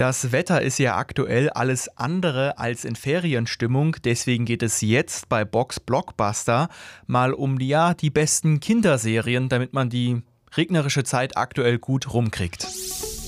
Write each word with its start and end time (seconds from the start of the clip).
Das 0.00 0.32
Wetter 0.32 0.62
ist 0.62 0.78
ja 0.78 0.96
aktuell 0.96 1.50
alles 1.50 1.94
andere 1.98 2.56
als 2.56 2.86
in 2.86 2.96
Ferienstimmung, 2.96 3.96
deswegen 4.02 4.46
geht 4.46 4.62
es 4.62 4.80
jetzt 4.80 5.28
bei 5.28 5.44
Box 5.44 5.78
Blockbuster 5.78 6.70
mal 7.06 7.34
um 7.34 7.58
die, 7.58 7.68
ja, 7.68 7.92
die 7.92 8.08
besten 8.08 8.60
Kinderserien, 8.60 9.50
damit 9.50 9.74
man 9.74 9.90
die 9.90 10.22
regnerische 10.56 11.04
Zeit 11.04 11.36
aktuell 11.36 11.78
gut 11.78 12.14
rumkriegt. 12.14 12.66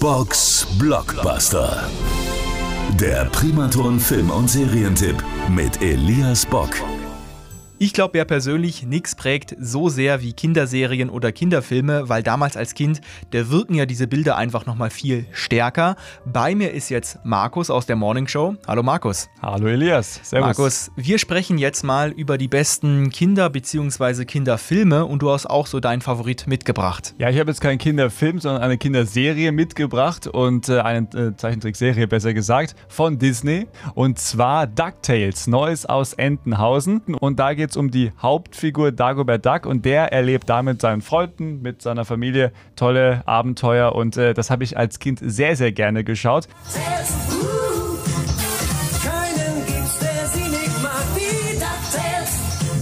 Box 0.00 0.66
Blockbuster. 0.78 1.90
Der 2.98 3.26
Primaton 3.26 4.00
Film- 4.00 4.30
und 4.30 4.48
Serientipp 4.48 5.22
mit 5.50 5.82
Elias 5.82 6.46
Bock. 6.46 6.70
Ich 7.82 7.92
glaube 7.92 8.16
ja 8.16 8.24
persönlich, 8.24 8.84
nichts 8.84 9.16
prägt 9.16 9.56
so 9.58 9.88
sehr 9.88 10.22
wie 10.22 10.34
Kinderserien 10.34 11.10
oder 11.10 11.32
Kinderfilme, 11.32 12.08
weil 12.08 12.22
damals 12.22 12.56
als 12.56 12.74
Kind, 12.74 13.00
da 13.32 13.50
wirken 13.50 13.74
ja 13.74 13.86
diese 13.86 14.06
Bilder 14.06 14.36
einfach 14.36 14.66
nochmal 14.66 14.90
viel 14.90 15.26
stärker. 15.32 15.96
Bei 16.24 16.54
mir 16.54 16.70
ist 16.70 16.90
jetzt 16.90 17.18
Markus 17.24 17.70
aus 17.70 17.84
der 17.84 17.96
Morning 17.96 18.28
Show. 18.28 18.54
Hallo 18.68 18.84
Markus. 18.84 19.28
Hallo 19.42 19.66
Elias. 19.66 20.20
Servus. 20.22 20.46
Markus, 20.46 20.90
wir 20.94 21.18
sprechen 21.18 21.58
jetzt 21.58 21.82
mal 21.82 22.12
über 22.12 22.38
die 22.38 22.46
besten 22.46 23.10
Kinder- 23.10 23.50
bzw. 23.50 24.26
Kinderfilme 24.26 25.04
und 25.04 25.20
du 25.20 25.32
hast 25.32 25.46
auch 25.46 25.66
so 25.66 25.80
deinen 25.80 26.02
Favorit 26.02 26.46
mitgebracht. 26.46 27.16
Ja, 27.18 27.30
ich 27.30 27.40
habe 27.40 27.50
jetzt 27.50 27.60
keinen 27.60 27.78
Kinderfilm, 27.78 28.38
sondern 28.38 28.62
eine 28.62 28.78
Kinderserie 28.78 29.50
mitgebracht 29.50 30.28
und 30.28 30.68
äh, 30.68 30.78
eine 30.78 31.08
äh, 31.16 31.36
Zeichentrickserie 31.36 32.06
besser 32.06 32.32
gesagt 32.32 32.76
von 32.86 33.18
Disney 33.18 33.66
und 33.96 34.20
zwar 34.20 34.68
DuckTales, 34.68 35.48
Neues 35.48 35.84
aus 35.84 36.12
Entenhausen 36.12 37.00
und 37.18 37.40
da 37.40 37.54
geht 37.54 37.71
es 37.72 37.76
um 37.76 37.90
die 37.90 38.12
Hauptfigur 38.20 38.92
Dagobert 38.92 39.44
Duck 39.44 39.66
und 39.66 39.84
der 39.84 40.12
erlebt 40.12 40.48
da 40.48 40.62
mit 40.62 40.80
seinen 40.80 41.00
Freunden, 41.00 41.62
mit 41.62 41.82
seiner 41.82 42.04
Familie 42.04 42.52
tolle 42.76 43.22
Abenteuer 43.26 43.94
und 43.94 44.16
äh, 44.16 44.34
das 44.34 44.50
habe 44.50 44.64
ich 44.64 44.76
als 44.76 44.98
Kind 44.98 45.20
sehr, 45.22 45.56
sehr 45.56 45.72
gerne 45.72 46.04
geschaut. 46.04 46.48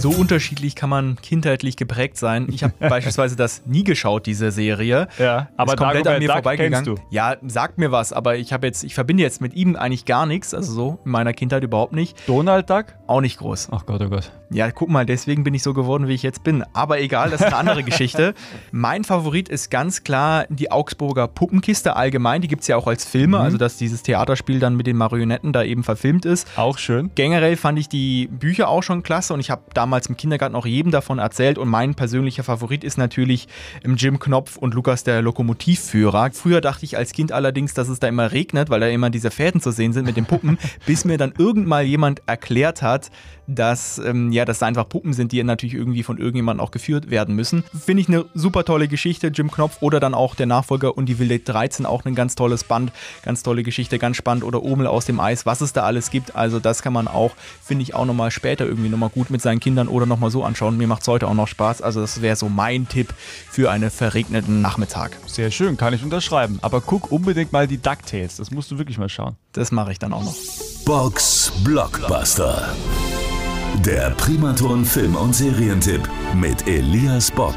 So 0.01 0.09
unterschiedlich 0.09 0.75
kann 0.75 0.89
man 0.89 1.15
kindheitlich 1.21 1.77
geprägt 1.77 2.17
sein. 2.17 2.47
Ich 2.51 2.63
habe 2.63 2.73
beispielsweise 2.79 3.35
das 3.35 3.63
nie 3.65 3.83
geschaut, 3.83 4.25
diese 4.25 4.51
Serie. 4.51 5.07
Ja, 5.19 5.49
aber 5.57 5.73
ist 5.73 5.77
komplett 5.77 6.05
Dagobert 6.05 6.07
an 6.15 6.19
mir 6.19 6.27
Duck 6.27 6.35
vorbeigegangen. 6.35 6.99
Ja, 7.09 7.35
sagt 7.47 7.77
mir 7.77 7.91
was, 7.91 8.13
aber 8.13 8.35
ich 8.37 8.53
habe 8.53 8.67
jetzt, 8.67 8.83
ich 8.83 8.93
verbinde 8.93 9.23
jetzt 9.23 9.41
mit 9.41 9.53
ihm 9.53 9.75
eigentlich 9.75 10.05
gar 10.05 10.25
nichts, 10.25 10.53
also 10.53 10.71
so 10.73 10.99
in 11.05 11.11
meiner 11.11 11.33
Kindheit 11.33 11.63
überhaupt 11.63 11.93
nicht. 11.93 12.17
Donald 12.27 12.69
Duck? 12.69 12.85
Auch 13.07 13.21
nicht 13.21 13.37
groß. 13.39 13.69
Ach 13.71 13.85
Gott, 13.85 14.01
oh 14.01 14.09
Gott. 14.09 14.31
Ja, 14.49 14.69
guck 14.71 14.89
mal, 14.89 15.05
deswegen 15.05 15.43
bin 15.43 15.53
ich 15.53 15.63
so 15.63 15.73
geworden, 15.73 16.07
wie 16.07 16.13
ich 16.13 16.23
jetzt 16.23 16.43
bin. 16.43 16.63
Aber 16.73 16.99
egal, 16.99 17.29
das 17.29 17.39
ist 17.41 17.47
eine 17.47 17.55
andere 17.57 17.83
Geschichte. 17.91 18.33
Mein 18.71 19.03
Favorit 19.03 19.47
ist 19.49 19.69
ganz 19.71 20.03
klar 20.03 20.45
die 20.49 20.71
Augsburger 20.71 21.27
Puppenkiste 21.27 21.95
allgemein. 21.95 22.41
Die 22.41 22.47
gibt 22.47 22.61
es 22.63 22.67
ja 22.67 22.75
auch 22.77 22.87
als 22.87 23.05
Filme, 23.05 23.37
Mhm. 23.37 23.43
also 23.43 23.57
dass 23.57 23.77
dieses 23.77 24.03
Theaterspiel 24.03 24.59
dann 24.59 24.75
mit 24.75 24.87
den 24.87 24.97
Marionetten 24.97 25.53
da 25.53 25.63
eben 25.63 25.83
verfilmt 25.83 26.25
ist. 26.25 26.47
Auch 26.57 26.77
schön. 26.77 27.11
Generell 27.15 27.55
fand 27.55 27.79
ich 27.79 27.87
die 27.87 28.27
Bücher 28.27 28.67
auch 28.67 28.81
schon 28.83 29.03
klasse 29.03 29.33
und 29.33 29.39
ich 29.39 29.49
habe 29.51 29.61
damals 29.73 29.90
im 29.99 30.17
Kindergarten 30.17 30.55
auch 30.55 30.65
jedem 30.65 30.91
davon 30.91 31.19
erzählt 31.19 31.57
und 31.57 31.67
mein 31.67 31.95
persönlicher 31.95 32.43
Favorit 32.43 32.83
ist 32.83 32.97
natürlich 32.97 33.47
im 33.83 33.95
Jim 33.95 34.19
Knopf 34.19 34.57
und 34.57 34.73
Lukas 34.73 35.03
der 35.03 35.21
Lokomotivführer. 35.21 36.29
Früher 36.31 36.61
dachte 36.61 36.85
ich 36.85 36.97
als 36.97 37.11
Kind 37.11 37.31
allerdings, 37.31 37.73
dass 37.73 37.89
es 37.89 37.99
da 37.99 38.07
immer 38.07 38.31
regnet, 38.31 38.69
weil 38.69 38.79
da 38.79 38.87
immer 38.87 39.09
diese 39.09 39.31
Fäden 39.31 39.61
zu 39.61 39.71
sehen 39.71 39.93
sind 39.93 40.05
mit 40.05 40.15
den 40.15 40.25
Puppen, 40.25 40.57
bis 40.85 41.05
mir 41.05 41.17
dann 41.17 41.33
irgendwann 41.37 41.71
mal 41.71 41.83
jemand 41.85 42.21
erklärt 42.25 42.81
hat, 42.81 43.11
dass 43.55 43.97
ähm, 43.99 44.31
ja, 44.31 44.45
das 44.45 44.59
da 44.59 44.65
einfach 44.65 44.87
Puppen 44.87 45.13
sind, 45.13 45.31
die 45.31 45.43
natürlich 45.43 45.75
irgendwie 45.75 46.03
von 46.03 46.17
irgendjemandem 46.17 46.65
auch 46.65 46.71
geführt 46.71 47.09
werden 47.09 47.35
müssen. 47.35 47.63
Finde 47.85 48.01
ich 48.01 48.07
eine 48.07 48.25
super 48.33 48.63
tolle 48.65 48.87
Geschichte, 48.87 49.27
Jim 49.27 49.51
Knopf 49.51 49.77
oder 49.81 49.99
dann 49.99 50.13
auch 50.13 50.35
der 50.35 50.45
Nachfolger 50.45 50.97
und 50.97 51.07
die 51.07 51.19
Wilde 51.19 51.39
13 51.39 51.85
auch 51.85 52.05
ein 52.05 52.15
ganz 52.15 52.35
tolles 52.35 52.63
Band, 52.63 52.91
ganz 53.23 53.43
tolle 53.43 53.63
Geschichte, 53.63 53.99
ganz 53.99 54.17
spannend 54.17 54.43
oder 54.43 54.63
Omel 54.63 54.87
aus 54.87 55.05
dem 55.05 55.19
Eis, 55.19 55.45
was 55.45 55.61
es 55.61 55.73
da 55.73 55.83
alles 55.83 56.09
gibt. 56.11 56.35
Also 56.35 56.59
das 56.59 56.81
kann 56.81 56.93
man 56.93 57.07
auch, 57.07 57.31
finde 57.63 57.83
ich, 57.83 57.95
auch 57.95 58.05
nochmal 58.05 58.31
später 58.31 58.65
irgendwie 58.65 58.89
nochmal 58.89 59.09
gut 59.09 59.29
mit 59.29 59.41
seinen 59.41 59.59
Kindern 59.59 59.87
oder 59.87 60.05
nochmal 60.05 60.31
so 60.31 60.43
anschauen. 60.43 60.77
Mir 60.77 60.87
macht 60.87 61.01
es 61.01 61.07
heute 61.07 61.27
auch 61.27 61.33
noch 61.33 61.47
Spaß. 61.47 61.81
Also 61.81 62.01
das 62.01 62.21
wäre 62.21 62.35
so 62.35 62.49
mein 62.49 62.87
Tipp 62.87 63.13
für 63.49 63.71
einen 63.71 63.89
verregneten 63.89 64.61
Nachmittag. 64.61 65.17
Sehr 65.27 65.51
schön, 65.51 65.77
kann 65.77 65.93
ich 65.93 66.03
unterschreiben. 66.03 66.59
Aber 66.61 66.81
guck 66.81 67.11
unbedingt 67.11 67.51
mal 67.51 67.67
die 67.67 67.77
DuckTales. 67.77 68.37
Das 68.37 68.51
musst 68.51 68.71
du 68.71 68.77
wirklich 68.77 68.97
mal 68.97 69.09
schauen. 69.09 69.35
Das 69.53 69.71
mache 69.71 69.91
ich 69.91 69.99
dann 69.99 70.13
auch 70.13 70.23
noch. 70.23 70.35
Box 70.85 71.51
Blockbuster. 71.63 72.73
Der 73.79 74.11
Primaton 74.11 74.85
Film- 74.85 75.15
und 75.15 75.35
Serientipp 75.35 76.07
mit 76.35 76.67
Elias 76.67 77.31
Bock. 77.31 77.55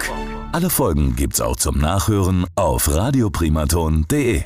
Alle 0.52 0.70
Folgen 0.70 1.16
gibt's 1.16 1.40
auch 1.40 1.56
zum 1.56 1.78
Nachhören 1.78 2.46
auf 2.54 2.94
radioprimaton.de. 2.94 4.44